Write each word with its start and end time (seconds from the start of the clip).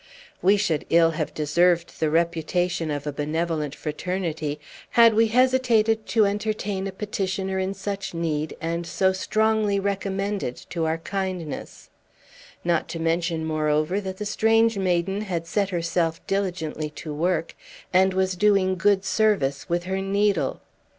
We 0.41 0.57
should 0.57 0.85
ill 0.89 1.11
have 1.11 1.31
deserved 1.31 1.99
the 1.99 2.09
reputation 2.09 2.89
of 2.89 3.05
a 3.05 3.13
benevolent 3.13 3.75
fraternity, 3.75 4.59
had 4.89 5.13
we 5.13 5.27
hesitated 5.27 6.07
to 6.07 6.25
entertain 6.25 6.87
a 6.87 6.91
petitioner 6.91 7.59
in 7.59 7.75
such 7.75 8.11
need, 8.15 8.57
and 8.59 8.87
so 8.87 9.13
strongly 9.13 9.79
recommended 9.79 10.55
to 10.71 10.85
our 10.85 10.97
kindness; 10.97 11.91
not 12.63 12.87
to 12.89 12.99
mention, 12.99 13.45
moreover, 13.45 14.01
that 14.01 14.17
the 14.17 14.25
strange 14.25 14.75
maiden 14.75 15.21
had 15.21 15.45
set 15.45 15.69
herself 15.69 16.25
diligently 16.25 16.89
to 16.95 17.13
work, 17.13 17.53
and 17.93 18.15
was 18.15 18.35
doing 18.35 18.77
good 18.77 19.05
service 19.05 19.69
with 19.69 19.83
her 19.83 20.01
needle. 20.01 20.61